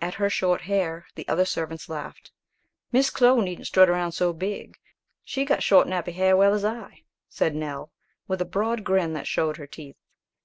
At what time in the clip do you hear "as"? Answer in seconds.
6.54-6.64